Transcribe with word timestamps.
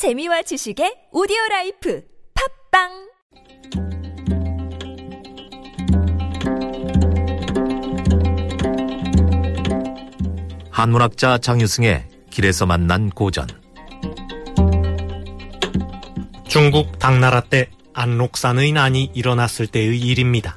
재미와 0.00 0.40
지식의 0.40 1.08
오디오 1.12 1.36
라이프 1.50 2.02
팟빵 2.72 2.88
한문학자 10.70 11.36
장유승의 11.36 12.08
길에서 12.30 12.64
만난 12.64 13.10
고전 13.10 13.46
중국 16.48 16.98
당나라 16.98 17.42
때 17.42 17.68
안록산의 17.92 18.72
난이 18.72 19.10
일어났을 19.12 19.66
때의 19.66 20.00
일입니다. 20.00 20.56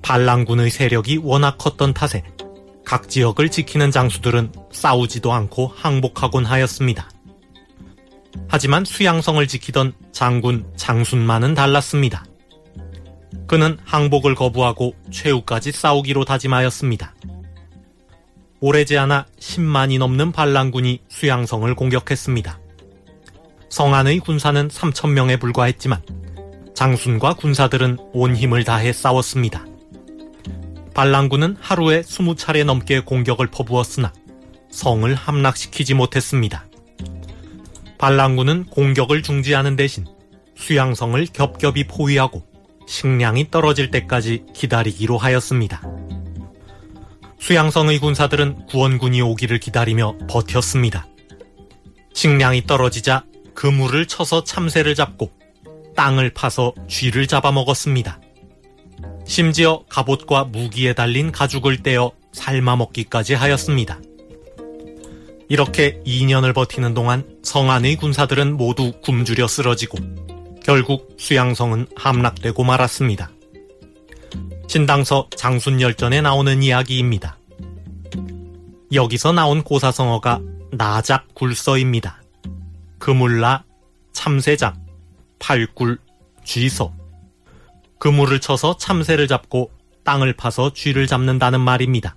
반란군의 0.00 0.70
세력이 0.70 1.18
워낙 1.18 1.58
컸던 1.58 1.92
탓에 1.92 2.24
각 2.86 3.10
지역을 3.10 3.50
지키는 3.50 3.90
장수들은 3.90 4.52
싸우지도 4.72 5.34
않고 5.34 5.66
항복하곤 5.66 6.46
하였습니다. 6.46 7.10
하지만 8.48 8.84
수양성을 8.84 9.46
지키던 9.46 9.92
장군 10.12 10.66
장순만은 10.76 11.54
달랐습니다. 11.54 12.24
그는 13.46 13.78
항복을 13.84 14.34
거부하고 14.34 14.94
최후까지 15.10 15.72
싸우기로 15.72 16.24
다짐하였습니다. 16.24 17.14
오래지 18.60 18.98
않아 18.98 19.26
10만이 19.38 19.98
넘는 19.98 20.32
반란군이 20.32 21.02
수양성을 21.08 21.72
공격했습니다. 21.74 22.58
성 23.68 23.94
안의 23.94 24.20
군사는 24.20 24.68
3천명에 24.68 25.38
불과했지만 25.38 26.02
장순과 26.74 27.34
군사들은 27.34 27.98
온 28.12 28.34
힘을 28.34 28.64
다해 28.64 28.92
싸웠습니다. 28.92 29.66
반란군은 30.94 31.56
하루에 31.60 32.00
20차례 32.00 32.64
넘게 32.64 33.00
공격을 33.00 33.48
퍼부었으나 33.48 34.12
성을 34.70 35.14
함락시키지 35.14 35.94
못했습니다. 35.94 36.67
반란군은 37.98 38.66
공격을 38.66 39.22
중지하는 39.22 39.76
대신 39.76 40.06
수양성을 40.56 41.26
겹겹이 41.32 41.84
포위하고 41.84 42.42
식량이 42.86 43.50
떨어질 43.50 43.90
때까지 43.90 44.44
기다리기로 44.54 45.18
하였습니다. 45.18 45.82
수양성의 47.40 47.98
군사들은 47.98 48.66
구원군이 48.66 49.20
오기를 49.22 49.60
기다리며 49.60 50.16
버텼습니다. 50.28 51.06
식량이 52.14 52.66
떨어지자 52.66 53.24
그물을 53.54 54.06
쳐서 54.06 54.44
참새를 54.44 54.94
잡고 54.94 55.30
땅을 55.94 56.30
파서 56.30 56.74
쥐를 56.88 57.26
잡아먹었습니다. 57.26 58.20
심지어 59.26 59.84
갑옷과 59.88 60.44
무기에 60.44 60.94
달린 60.94 61.32
가죽을 61.32 61.82
떼어 61.82 62.12
삶아먹기까지 62.32 63.34
하였습니다. 63.34 64.00
이렇게 65.48 66.00
2년을 66.04 66.54
버티는 66.54 66.94
동안 66.94 67.24
성 67.42 67.70
안의 67.70 67.96
군사들은 67.96 68.56
모두 68.56 68.92
굶주려 69.02 69.48
쓰러지고 69.48 69.98
결국 70.62 71.14
수양성은 71.18 71.86
함락되고 71.96 72.62
말았습니다. 72.62 73.30
신당서 74.66 75.28
장순열전에 75.34 76.20
나오는 76.20 76.62
이야기입니다. 76.62 77.38
여기서 78.92 79.32
나온 79.32 79.62
고사성어가 79.62 80.40
나작 80.72 81.34
굴서입니다. 81.34 82.22
그물라, 82.98 83.64
참새장, 84.12 84.84
팔굴, 85.38 85.98
쥐서. 86.44 86.92
그물을 87.98 88.38
쳐서 88.40 88.76
참새를 88.76 89.26
잡고 89.26 89.70
땅을 90.04 90.34
파서 90.34 90.72
쥐를 90.74 91.06
잡는다는 91.06 91.60
말입니다. 91.60 92.16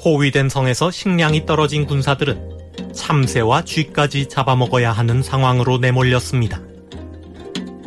포위된 0.00 0.48
성에서 0.48 0.90
식량이 0.90 1.44
떨어진 1.44 1.84
군사들은 1.84 2.92
참새와 2.94 3.66
쥐까지 3.66 4.30
잡아먹어야 4.30 4.92
하는 4.92 5.22
상황으로 5.22 5.76
내몰렸습니다. 5.76 6.62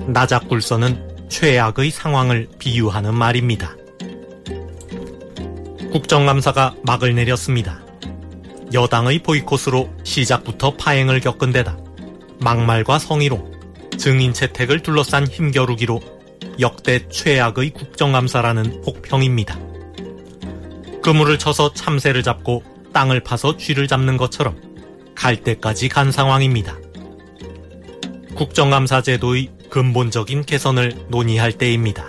나작굴서는 0.05 1.27
최악의 1.29 1.89
상황을 1.89 2.49
비유하는 2.59 3.15
말입니다. 3.15 3.75
국정감사가 5.91 6.75
막을 6.83 7.15
내렸습니다. 7.15 7.81
여당의 8.73 9.19
보이콧으로 9.19 9.89
시작부터 10.03 10.75
파행을 10.75 11.19
겪은 11.19 11.51
데다 11.51 11.77
막말과 12.39 12.99
성희롱, 12.99 13.51
증인 13.97 14.33
채택을 14.33 14.81
둘러싼 14.81 15.25
힘겨루기로 15.25 15.99
역대 16.59 17.07
최악의 17.07 17.71
국정감사라는 17.71 18.83
혹평입니다. 18.85 19.72
그물을 21.03 21.37
쳐서 21.37 21.73
참새를 21.73 22.23
잡고 22.23 22.63
땅을 22.93 23.19
파서 23.19 23.57
쥐를 23.57 23.87
잡는 23.87 24.15
것처럼 24.15 24.55
갈 25.13 25.35
때까지 25.35 25.89
간 25.89 26.11
상황입니다. 26.11 26.77
국정감사 28.35 29.01
제도의 29.01 29.49
근본적인 29.69 30.45
개선을 30.45 31.07
논의할 31.09 31.51
때입니다. 31.51 32.05